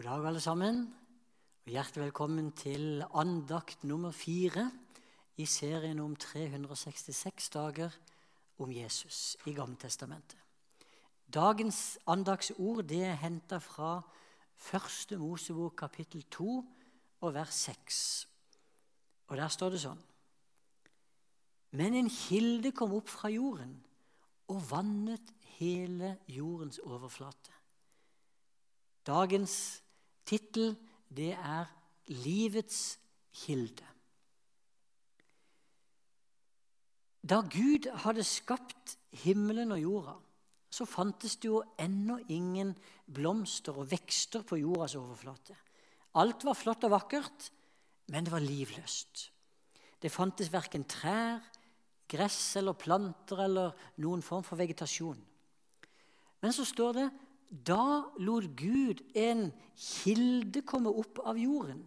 God 0.00 0.06
dag, 0.08 0.26
alle 0.26 0.40
sammen. 0.40 0.76
Og 1.66 1.72
hjertelig 1.74 2.06
velkommen 2.06 2.46
til 2.56 3.02
andakt 3.12 3.82
nummer 3.84 4.14
fire 4.16 4.70
i 5.36 5.44
serien 5.44 5.98
om 6.00 6.14
366 6.16 7.50
dager 7.52 7.98
om 8.64 8.72
Jesus 8.72 9.36
i 9.44 9.52
Gammeltestamentet. 9.52 10.38
Dagens 11.28 11.98
andagsord 12.08 12.80
det 12.88 13.02
er 13.10 13.18
henta 13.20 13.58
fra 13.60 13.98
første 14.56 15.18
Mosebok 15.20 15.76
kapittel 15.82 16.24
2 16.32 16.48
og 17.20 17.34
vers 17.34 17.60
6. 17.68 18.00
Og 19.28 19.36
der 19.36 19.52
står 19.52 19.76
det 19.76 19.82
sånn 19.84 20.00
Men 21.76 22.00
en 22.00 22.08
kilde 22.08 22.72
kom 22.72 22.96
opp 22.96 23.12
fra 23.12 23.28
jorden 23.28 23.76
og 24.48 24.64
vannet 24.72 25.36
hele 25.60 26.16
jordens 26.24 26.80
overflate. 26.88 27.52
Dagens 29.04 29.82
tittel 30.30 30.76
det 31.10 31.32
er 31.34 31.66
'Livets 32.06 32.98
kilde'. 33.34 33.90
Da 37.20 37.42
Gud 37.44 37.86
hadde 38.02 38.24
skapt 38.24 38.96
himmelen 39.12 39.72
og 39.74 39.82
jorda, 39.82 40.14
så 40.70 40.86
fantes 40.86 41.36
det 41.36 41.50
jo 41.50 41.62
ennå 41.78 42.20
ingen 42.30 42.72
blomster 43.14 43.76
og 43.76 43.90
vekster 43.90 44.42
på 44.46 44.56
jordas 44.62 44.94
overflate. 44.98 45.56
Alt 46.14 46.44
var 46.46 46.58
flott 46.58 46.86
og 46.86 46.94
vakkert, 46.94 47.50
men 48.10 48.24
det 48.24 48.32
var 48.32 48.42
livløst. 48.42 49.30
Det 50.02 50.10
fantes 50.10 50.52
verken 50.52 50.86
trær, 50.88 51.42
gress 52.10 52.56
eller 52.58 52.78
planter 52.78 53.44
eller 53.44 53.90
noen 54.02 54.22
form 54.22 54.42
for 54.46 54.58
vegetasjon. 54.58 55.18
Men 56.40 56.54
så 56.56 56.64
står 56.64 56.96
det 56.96 57.08
da 57.50 58.06
lot 58.22 58.46
Gud 58.56 59.02
en 59.18 59.48
kilde 59.74 60.62
komme 60.62 60.92
opp 60.94 61.18
av 61.26 61.38
jorden, 61.38 61.82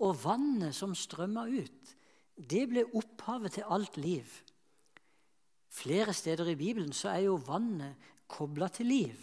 og 0.00 0.16
vannet 0.22 0.74
som 0.76 0.96
strømma 0.96 1.44
ut, 1.52 1.96
det 2.40 2.64
ble 2.70 2.86
opphavet 2.96 3.58
til 3.58 3.68
alt 3.68 3.98
liv. 4.00 4.24
Flere 5.70 6.14
steder 6.16 6.48
i 6.50 6.56
Bibelen 6.58 6.94
så 6.96 7.12
er 7.12 7.26
jo 7.26 7.36
vannet 7.44 8.08
kobla 8.30 8.70
til 8.72 8.88
liv. 8.90 9.20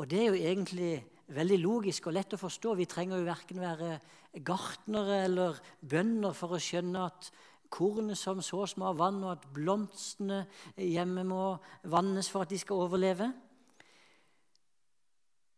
Og 0.00 0.08
det 0.08 0.18
er 0.18 0.30
jo 0.30 0.40
egentlig 0.40 0.92
veldig 1.32 1.58
logisk 1.60 2.08
og 2.08 2.16
lett 2.16 2.34
å 2.34 2.40
forstå. 2.40 2.74
Vi 2.78 2.88
trenger 2.88 3.20
jo 3.20 3.28
verken 3.28 3.60
være 3.62 3.98
gartnere 4.42 5.22
eller 5.26 5.60
bønder 5.84 6.34
for 6.36 6.56
å 6.56 6.62
skjønne 6.62 7.06
at 7.10 7.28
kornet 7.72 8.18
som 8.20 8.40
sås 8.44 8.76
må 8.76 8.88
ha 8.88 8.96
vann, 8.96 9.22
og 9.24 9.36
at 9.36 9.46
blomstene 9.54 10.44
hjemme 10.76 11.24
må 11.28 11.44
vannes 11.88 12.28
for 12.32 12.44
at 12.44 12.52
de 12.52 12.60
skal 12.60 12.84
overleve. 12.84 13.30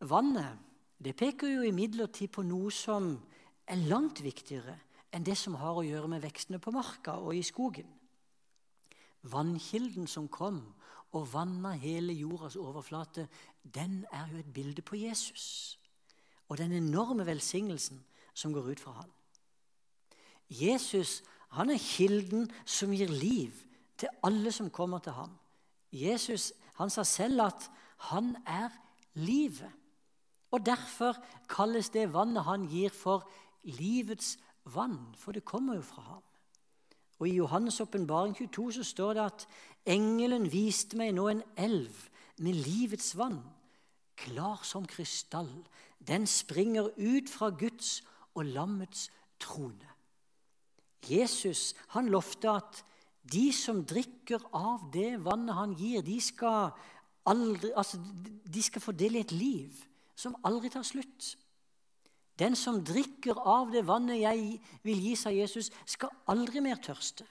Vannet 0.00 0.58
det 0.98 1.16
peker 1.16 1.48
jo 1.50 1.64
imidlertid 1.68 2.32
på 2.32 2.44
noe 2.44 2.70
som 2.72 3.14
er 3.68 3.82
langt 3.88 4.22
viktigere 4.24 4.76
enn 5.12 5.24
det 5.24 5.36
som 5.38 5.56
har 5.60 5.76
å 5.76 5.84
gjøre 5.84 6.08
med 6.10 6.24
vekstene 6.24 6.60
på 6.60 6.72
marka 6.74 7.16
og 7.20 7.36
i 7.36 7.44
skogen. 7.44 7.88
Vannkilden 9.26 10.06
som 10.08 10.28
kom 10.28 10.60
og 11.16 11.28
vanna 11.32 11.72
hele 11.80 12.14
jordas 12.16 12.56
overflate, 12.60 13.26
den 13.62 14.04
er 14.12 14.28
jo 14.32 14.40
et 14.40 14.52
bilde 14.52 14.84
på 14.84 14.98
Jesus 15.00 15.76
og 16.46 16.58
den 16.60 16.76
enorme 16.76 17.26
velsignelsen 17.26 17.98
som 18.36 18.52
går 18.54 18.70
ut 18.70 18.80
fra 18.80 18.92
ham. 19.00 19.10
Jesus 20.48 21.22
han 21.56 21.70
er 21.72 21.80
kilden 21.80 22.46
som 22.64 22.92
gir 22.94 23.10
liv 23.10 23.54
til 23.98 24.12
alle 24.26 24.52
som 24.52 24.70
kommer 24.70 25.00
til 25.02 25.16
ham. 25.16 25.32
Jesus 25.92 26.52
han 26.76 26.90
sa 26.92 27.02
selv 27.02 27.46
at 27.46 27.70
han 28.10 28.34
er 28.46 28.70
livet. 29.14 29.72
Og 30.56 30.66
Derfor 30.66 31.12
kalles 31.52 31.90
det 31.92 32.14
vannet 32.14 32.46
han 32.46 32.64
gir, 32.70 32.88
for 32.88 33.26
livets 33.76 34.38
vann, 34.64 34.96
for 35.14 35.36
det 35.36 35.44
kommer 35.44 35.76
jo 35.76 35.82
fra 35.84 36.02
ham. 36.02 36.22
Og 37.18 37.28
I 37.28 37.40
Johannes' 37.40 37.82
åpenbaring 37.82 38.36
22 38.36 38.72
så 38.72 38.84
står 38.84 39.12
det 39.14 39.24
at 39.24 39.46
engelen 39.86 40.48
viste 40.52 40.96
meg 40.96 41.12
nå 41.16 41.26
en 41.28 41.42
elv 41.60 41.92
med 42.40 42.56
livets 42.56 43.12
vann, 43.18 43.42
klar 44.16 44.64
som 44.64 44.86
krystall. 44.88 45.50
Den 46.00 46.26
springer 46.26 46.88
ut 46.96 47.28
fra 47.28 47.50
Guds 47.50 48.00
og 48.34 48.44
lammets 48.44 49.10
trone. 49.40 49.92
Jesus 51.04 51.74
han 51.92 52.08
lovte 52.08 52.50
at 52.50 52.80
de 53.32 53.52
som 53.52 53.84
drikker 53.84 54.40
av 54.56 54.88
det 54.92 55.18
vannet 55.24 55.56
han 55.56 55.76
gir, 55.76 56.00
de 56.02 56.16
skal, 56.20 56.72
aldri, 57.26 57.72
altså, 57.76 58.00
de 58.44 58.62
skal 58.62 58.84
få 58.84 58.96
del 58.96 59.20
i 59.20 59.24
et 59.26 59.36
liv 59.36 59.84
som 60.16 60.36
aldri 60.44 60.70
tar 60.72 60.86
slutt. 60.86 61.34
Den 62.36 62.56
som 62.56 62.82
drikker 62.84 63.38
av 63.38 63.70
det 63.72 63.86
vannet 63.88 64.20
jeg 64.20 64.58
vil 64.84 65.00
gi, 65.00 65.14
sa 65.16 65.32
Jesus, 65.32 65.70
skal 65.88 66.12
aldri 66.28 66.60
mer 66.64 66.80
tørste. 66.84 67.24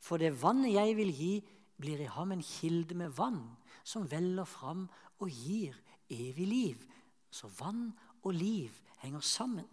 For 0.00 0.18
det 0.18 0.32
vannet 0.40 0.74
jeg 0.74 0.96
vil 0.98 1.12
gi, 1.14 1.34
blir 1.80 2.02
i 2.02 2.10
ham 2.12 2.32
en 2.34 2.44
kilde 2.44 2.96
med 2.98 3.14
vann 3.16 3.42
som 3.84 4.08
veller 4.10 4.48
fram 4.48 4.84
og 5.20 5.30
gir 5.30 5.76
evig 6.10 6.46
liv. 6.48 6.82
Så 7.30 7.48
vann 7.60 7.92
og 8.22 8.34
liv 8.34 8.74
henger 9.00 9.22
sammen. 9.24 9.68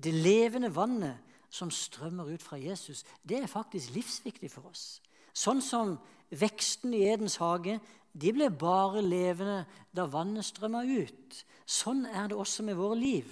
Det 0.00 0.14
levende 0.14 0.70
vannet 0.72 1.18
som 1.50 1.70
strømmer 1.70 2.30
ut 2.30 2.42
fra 2.42 2.56
Jesus, 2.56 3.04
det 3.26 3.42
er 3.42 3.50
faktisk 3.50 3.90
livsviktig 3.94 4.50
for 4.52 4.70
oss. 4.70 5.00
Sånn 5.34 5.60
som 5.62 5.96
veksten 6.30 6.94
i 6.94 7.04
Edens 7.10 7.38
hage 7.42 7.78
de 8.12 8.32
ble 8.34 8.48
bare 8.50 9.02
levende 9.04 9.64
da 9.94 10.06
vannet 10.10 10.46
strømma 10.46 10.82
ut. 10.86 11.44
Sånn 11.66 12.04
er 12.10 12.30
det 12.30 12.38
også 12.38 12.64
med 12.66 12.78
våre 12.78 12.98
liv. 12.98 13.30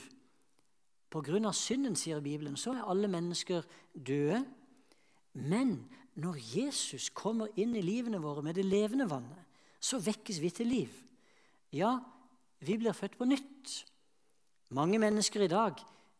På 1.09 1.22
grunn 1.25 1.48
av 1.48 1.56
synden, 1.56 1.97
sier 1.97 2.20
Bibelen, 2.22 2.56
så 2.60 2.76
er 2.76 2.86
alle 2.86 3.09
mennesker 3.10 3.64
døde. 3.94 4.42
Men 5.34 5.81
når 6.20 6.38
Jesus 6.53 7.09
kommer 7.14 7.50
inn 7.59 7.75
i 7.78 7.82
livene 7.82 8.20
våre 8.22 8.44
med 8.44 8.59
det 8.59 8.66
levende 8.66 9.09
vannet, 9.10 9.44
så 9.80 10.00
vekkes 10.03 10.41
vi 10.42 10.50
til 10.54 10.70
liv. 10.70 10.94
Ja, 11.75 11.97
vi 12.60 12.76
blir 12.78 12.97
født 12.97 13.16
på 13.19 13.26
nytt. 13.28 13.75
Mange 14.75 14.98
mennesker 15.00 15.47
i 15.47 15.50
dag 15.50 15.78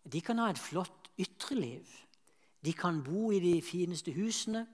de 0.08 0.20
kan 0.24 0.38
ha 0.40 0.48
et 0.50 0.60
flott 0.60 1.10
ytre 1.20 1.58
liv. 1.58 1.88
De 2.64 2.72
kan 2.72 3.02
bo 3.04 3.28
i 3.34 3.40
de 3.42 3.58
fineste 3.62 4.14
husene. 4.16 4.64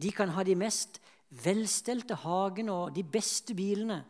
De 0.00 0.10
kan 0.14 0.32
ha 0.34 0.42
de 0.46 0.56
mest 0.58 1.00
velstelte 1.42 2.16
hagene 2.22 2.72
og 2.72 2.94
de 2.94 3.02
beste 3.02 3.56
bilene. 3.56 4.02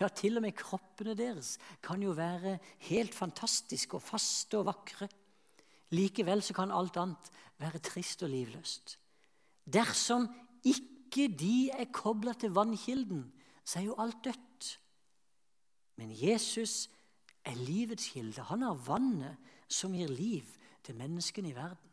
Ja, 0.00 0.08
til 0.08 0.38
og 0.38 0.44
med 0.44 0.56
kroppene 0.56 1.14
deres 1.18 1.56
kan 1.84 2.02
jo 2.02 2.14
være 2.16 2.56
helt 2.88 3.14
fantastiske 3.14 3.98
og 3.98 4.04
faste 4.04 4.60
og 4.60 4.70
vakre. 4.70 5.08
Likevel 5.92 6.42
så 6.42 6.56
kan 6.56 6.72
alt 6.72 6.96
annet 6.96 7.30
være 7.60 7.82
trist 7.84 8.22
og 8.24 8.32
livløst. 8.32 8.96
Dersom 9.68 10.26
ikke 10.64 11.28
de 11.28 11.70
er 11.74 11.92
kobla 11.92 12.32
til 12.32 12.54
vannkilden, 12.56 13.26
så 13.64 13.78
er 13.78 13.84
jo 13.90 13.98
alt 14.00 14.24
dødt. 14.24 14.70
Men 16.00 16.10
Jesus 16.16 16.88
er 17.44 17.54
livets 17.54 18.08
kilde. 18.14 18.42
Han 18.48 18.62
har 18.62 18.80
vannet 18.86 19.36
som 19.68 19.92
gir 19.94 20.08
liv 20.08 20.48
til 20.82 20.96
menneskene 20.98 21.52
i 21.52 21.56
verden. 21.56 21.90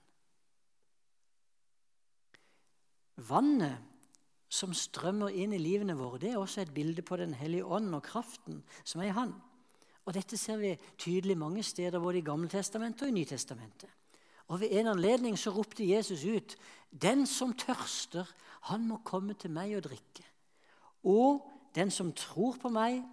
Vannet 3.30 3.89
som 4.50 4.74
strømmer 4.74 5.30
inn 5.30 5.54
i 5.54 5.62
livene 5.62 5.96
våre, 5.98 6.20
det 6.22 6.34
er 6.34 6.42
også 6.42 6.64
et 6.64 6.74
bilde 6.74 7.04
på 7.06 7.18
Den 7.22 7.36
hellige 7.38 7.66
ånd 7.66 7.94
og 7.96 8.04
kraften 8.04 8.64
som 8.84 9.02
er 9.02 9.12
i 9.12 9.16
Han. 9.16 9.34
Og 10.10 10.16
Dette 10.18 10.38
ser 10.42 10.58
vi 10.58 10.74
tydelig 10.98 11.38
mange 11.38 11.64
steder, 11.64 12.00
både 12.02 12.18
i 12.18 12.26
Gammeltestamentet 12.26 13.06
og 13.06 13.12
i 13.12 13.18
Nytestamentet. 13.20 13.90
Og 14.50 14.60
Ved 14.60 14.72
en 14.72 14.88
anledning 14.88 15.38
så 15.38 15.52
ropte 15.54 15.86
Jesus 15.86 16.26
ut, 16.26 16.56
'Den 16.92 17.28
som 17.28 17.54
tørster, 17.54 18.26
han 18.62 18.88
må 18.88 18.98
komme 19.06 19.34
til 19.34 19.52
meg 19.52 19.78
og 19.78 19.84
drikke.' 19.84 20.26
'Og 21.04 21.52
den 21.76 21.92
som 21.92 22.14
tror 22.14 22.58
på 22.62 22.70
meg, 22.70 23.04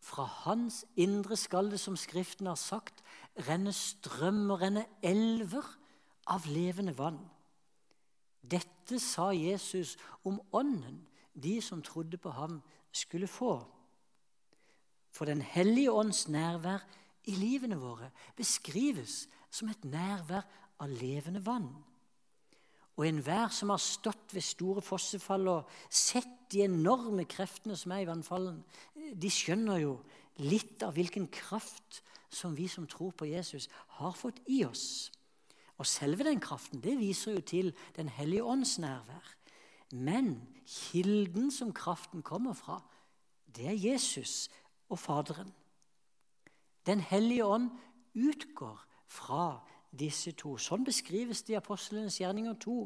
fra 0.00 0.24
hans 0.24 0.84
indre 0.96 1.36
skal 1.36 1.70
det, 1.70 1.80
som 1.80 1.96
Skriften 1.96 2.46
har 2.46 2.54
sagt, 2.54 3.04
renne 3.48 3.72
strømmer, 3.72 4.60
renne 4.60 4.84
elver 5.02 5.78
av 6.26 6.42
levende 6.46 6.98
vann.' 6.98 7.30
Dette 8.42 8.98
sa 9.00 9.30
Jesus 9.30 9.96
om 10.24 10.40
Ånden 10.52 11.00
de 11.34 11.60
som 11.62 11.82
trodde 11.82 12.16
på 12.16 12.30
ham, 12.30 12.62
skulle 12.92 13.26
få. 13.26 13.64
For 15.10 15.24
Den 15.24 15.42
hellige 15.42 15.92
ånds 15.92 16.28
nærvær 16.28 16.84
i 17.24 17.34
livene 17.36 17.78
våre 17.80 18.10
beskrives 18.36 19.28
som 19.50 19.68
et 19.68 19.84
nærvær 19.84 20.44
av 20.80 20.88
levende 20.88 21.46
vann. 21.46 21.70
Og 22.96 23.08
enhver 23.08 23.48
som 23.48 23.70
har 23.72 23.80
stått 23.80 24.34
ved 24.34 24.44
store 24.44 24.82
fossefall 24.84 25.48
og 25.48 25.70
sett 25.88 26.28
de 26.52 26.64
enorme 26.64 27.24
kreftene 27.24 27.76
som 27.76 27.92
er 27.92 28.04
i 28.04 28.08
vannfallen, 28.08 28.60
de 28.94 29.30
skjønner 29.32 29.80
jo 29.80 29.94
litt 30.44 30.82
av 30.84 30.92
hvilken 30.96 31.28
kraft 31.32 32.02
som 32.32 32.56
vi 32.56 32.68
som 32.68 32.86
tror 32.88 33.12
på 33.16 33.28
Jesus, 33.28 33.68
har 34.00 34.12
fått 34.16 34.40
i 34.48 34.64
oss. 34.64 35.12
Og 35.82 35.86
selve 35.90 36.22
den 36.22 36.38
kraften 36.40 36.78
det 36.82 36.94
viser 37.00 37.32
jo 37.32 37.40
til 37.40 37.72
Den 37.96 38.08
hellige 38.08 38.44
ånds 38.44 38.78
nærvær. 38.78 39.34
Men 39.92 40.48
kilden 40.66 41.50
som 41.50 41.72
kraften 41.72 42.22
kommer 42.22 42.52
fra, 42.52 42.82
det 43.56 43.66
er 43.66 43.90
Jesus 43.90 44.50
og 44.88 44.98
Faderen. 44.98 45.52
Den 46.86 47.00
hellige 47.00 47.44
ånd 47.44 47.70
utgår 48.14 48.84
fra 49.06 49.58
disse 49.98 50.32
to. 50.32 50.54
Sånn 50.56 50.86
beskrives 50.86 51.42
det 51.42 51.56
i 51.56 51.58
Apostlenes 51.58 52.20
gjerninger 52.20 52.54
2. 52.62 52.78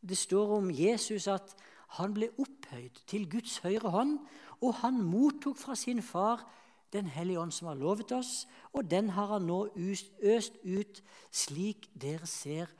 Det 0.00 0.18
står 0.18 0.56
om 0.60 0.70
Jesus 0.70 1.26
at 1.26 1.56
han 1.98 2.14
ble 2.14 2.30
opphøyd 2.38 3.02
til 3.06 3.26
Guds 3.30 3.58
høyre 3.66 3.90
hånd, 3.90 4.18
og 4.62 4.78
han 4.80 5.02
mottok 5.02 5.58
fra 5.58 5.74
sin 5.74 6.02
far 6.02 6.46
Den 6.92 7.06
hellige 7.08 7.40
ånd 7.40 7.52
som 7.56 7.70
har 7.70 7.78
lovet 7.80 8.12
oss, 8.12 8.46
og 8.72 8.90
den 8.90 9.10
har 9.16 9.30
han 9.32 9.46
nå 9.48 9.64
øst 9.76 10.58
ut 10.64 11.02
slik 11.32 11.88
dere 11.94 12.26
ser 12.26 12.72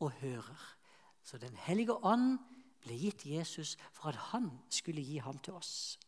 og 0.00 0.10
hører. 0.20 0.62
Så 1.22 1.38
Den 1.38 1.54
hellige 1.56 1.94
ånd 1.94 2.38
ble 2.82 2.96
gitt 2.96 3.26
Jesus 3.26 3.76
for 3.92 4.10
at 4.10 4.18
han 4.32 4.50
skulle 4.72 5.04
gi 5.04 5.20
ham 5.22 5.38
til 5.38 5.54
oss. 5.54 5.98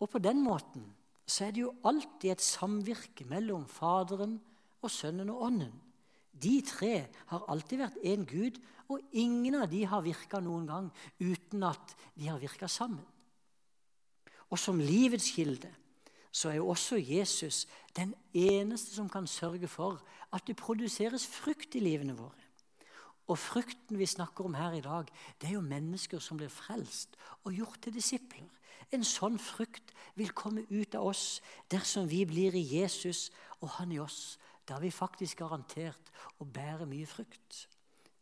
Og 0.00 0.10
på 0.10 0.18
den 0.18 0.42
måten 0.44 0.90
så 1.26 1.46
er 1.46 1.54
det 1.54 1.62
jo 1.62 1.76
alltid 1.84 2.34
et 2.34 2.44
samvirke 2.44 3.24
mellom 3.24 3.64
Faderen 3.70 4.36
og 4.82 4.90
Sønnen 4.92 5.30
og 5.32 5.42
Ånden. 5.46 5.72
De 6.34 6.58
tre 6.66 7.06
har 7.30 7.46
alltid 7.48 7.80
vært 7.80 8.00
én 8.04 8.26
Gud, 8.28 8.58
og 8.90 9.00
ingen 9.12 9.54
av 9.56 9.70
de 9.70 9.84
har 9.88 10.02
virka 10.04 10.42
noen 10.44 10.66
gang 10.68 10.90
uten 11.22 11.62
at 11.64 11.94
de 12.18 12.28
har 12.28 12.42
virka 12.42 12.68
sammen. 12.68 13.04
Og 14.50 14.58
som 14.58 14.80
livets 14.80 15.30
kilde 15.34 15.70
så 16.34 16.50
er 16.50 16.58
jo 16.58 16.68
også 16.68 16.96
Jesus 16.98 17.66
den 17.96 18.14
eneste 18.34 18.94
som 18.94 19.08
kan 19.08 19.26
sørge 19.26 19.68
for 19.68 20.02
at 20.34 20.42
det 20.46 20.56
produseres 20.58 21.26
frukt 21.26 21.74
i 21.78 21.82
livene 21.82 22.16
våre. 22.18 22.42
Og 23.30 23.38
frukten 23.38 23.98
vi 23.98 24.06
snakker 24.06 24.44
om 24.44 24.54
her 24.54 24.72
i 24.72 24.82
dag, 24.84 25.06
det 25.40 25.48
er 25.48 25.54
jo 25.54 25.60
mennesker 25.60 26.18
som 26.18 26.36
blir 26.36 26.50
frelst 26.52 27.14
og 27.44 27.54
gjort 27.54 27.78
til 27.86 27.94
disipler. 27.94 28.50
En 28.92 29.06
sånn 29.06 29.38
frukt 29.40 29.94
vil 30.18 30.34
komme 30.36 30.66
ut 30.68 30.94
av 30.98 31.06
oss 31.14 31.40
dersom 31.72 32.10
vi 32.10 32.24
blir 32.28 32.54
i 32.54 32.66
Jesus 32.76 33.30
og 33.62 33.70
han 33.78 33.94
i 33.94 34.02
oss. 34.02 34.36
Da 34.68 34.76
er 34.76 34.84
vi 34.84 34.92
faktisk 34.92 35.40
garantert 35.40 36.12
å 36.42 36.44
bære 36.44 36.86
mye 36.90 37.06
frukt. 37.08 37.64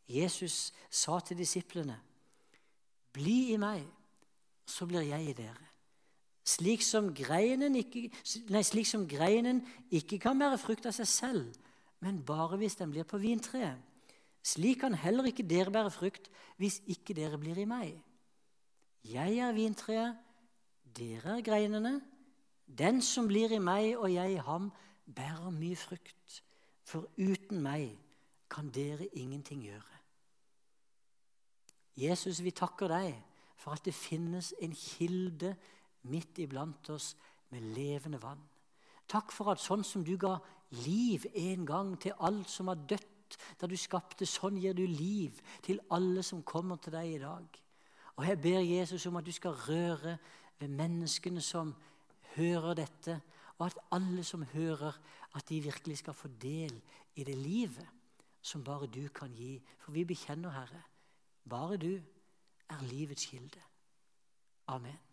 Jesus 0.07 0.73
sa 0.91 1.19
til 1.21 1.39
disiplene, 1.39 2.01
'Bli 3.13 3.53
i 3.53 3.57
meg, 3.57 3.87
så 4.67 4.87
blir 4.87 5.03
jeg 5.03 5.29
i 5.29 5.33
dere.' 5.33 5.72
Slik 6.45 6.83
som, 6.83 7.13
ikke, 7.15 8.09
nei, 8.51 8.63
slik 8.67 8.89
som 8.89 9.07
greinen 9.07 9.63
ikke 9.95 10.19
kan 10.19 10.39
bære 10.39 10.59
frukt 10.59 10.89
av 10.91 10.95
seg 10.97 11.07
selv, 11.07 11.59
men 12.03 12.19
bare 12.27 12.59
hvis 12.59 12.77
den 12.81 12.91
blir 12.91 13.07
på 13.07 13.21
vintreet. 13.23 13.79
Slik 14.43 14.81
kan 14.83 14.95
heller 14.99 15.29
ikke 15.31 15.47
dere 15.47 15.71
bære 15.71 15.93
frukt 15.95 16.27
hvis 16.59 16.81
ikke 16.91 17.15
dere 17.15 17.39
blir 17.39 17.61
i 17.63 17.69
meg. 17.69 17.95
Jeg 19.07 19.39
er 19.39 19.55
vintreet, 19.55 20.19
dere 20.99 21.39
er 21.39 21.47
greinene. 21.47 22.01
Den 22.67 23.03
som 23.03 23.29
blir 23.31 23.53
i 23.55 23.63
meg 23.63 23.97
og 23.97 24.11
jeg 24.11 24.35
i 24.35 24.43
ham, 24.43 24.71
bærer 25.07 25.51
mye 25.55 25.77
frukt. 25.79 26.43
For 26.83 27.07
uten 27.19 27.63
meg 27.63 27.95
kan 28.51 28.71
dere 28.75 29.07
ingenting 29.15 29.63
gjøre. 29.65 29.99
Jesus, 31.97 32.41
vi 32.43 32.51
takker 32.51 32.89
deg 32.89 33.15
for 33.57 33.77
at 33.77 33.85
det 33.85 33.95
finnes 33.95 34.53
en 34.61 34.73
kilde 34.75 35.55
midt 36.11 36.39
iblant 36.43 36.91
oss 36.91 37.13
med 37.51 37.75
levende 37.77 38.21
vann. 38.23 38.43
Takk 39.09 39.33
for 39.35 39.53
at 39.53 39.61
sånn 39.61 39.85
som 39.85 40.05
du 40.05 40.15
ga 40.17 40.37
liv 40.85 41.27
en 41.35 41.67
gang 41.69 41.97
til 42.01 42.17
alt 42.21 42.51
som 42.51 42.71
var 42.71 42.81
dødt 42.89 43.37
da 43.61 43.69
du 43.69 43.77
skapte, 43.81 44.27
sånn 44.29 44.59
gir 44.61 44.75
du 44.77 44.85
liv 44.87 45.39
til 45.65 45.81
alle 45.93 46.23
som 46.25 46.45
kommer 46.45 46.81
til 46.81 46.93
deg 46.97 47.15
i 47.15 47.21
dag. 47.23 47.59
Og 48.17 48.27
Jeg 48.27 48.41
ber 48.41 48.61
Jesus 48.61 49.07
om 49.07 49.17
at 49.17 49.25
du 49.25 49.33
skal 49.33 49.57
røre 49.57 50.19
ved 50.61 50.69
menneskene 50.69 51.41
som 51.41 51.73
hører 52.37 52.75
dette, 52.75 53.21
og 53.59 53.67
at 53.67 53.79
alle 53.93 54.25
som 54.25 54.45
hører, 54.53 54.97
at 55.35 55.49
de 55.49 55.61
virkelig 55.65 55.99
skal 55.99 56.15
få 56.15 56.29
del 56.29 56.75
i 57.17 57.25
det 57.25 57.37
livet 57.37 57.89
som 58.43 58.65
bare 58.65 58.87
du 58.87 59.09
kan 59.09 59.33
gi. 59.33 59.63
For 59.79 59.93
vi 59.93 60.05
bekjenner, 60.05 60.51
Herre, 60.51 60.83
bare 61.49 61.77
du 61.77 61.95
er 62.69 62.85
livets 62.91 63.27
kilde. 63.27 63.63
Amen. 64.67 65.12